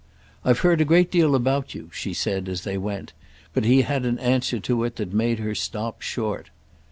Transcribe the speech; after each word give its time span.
"I've 0.43 0.61
heard 0.61 0.81
a 0.81 0.83
great 0.83 1.11
deal 1.11 1.35
about 1.35 1.75
you," 1.75 1.91
she 1.93 2.15
said 2.15 2.49
as 2.49 2.63
they 2.63 2.75
went; 2.75 3.13
but 3.53 3.65
he 3.65 3.83
had 3.83 4.03
an 4.03 4.17
answer 4.17 4.59
to 4.59 4.83
it 4.83 4.95
that 4.95 5.13
made 5.13 5.37
her 5.37 5.53
stop 5.53 6.01
short. 6.01 6.49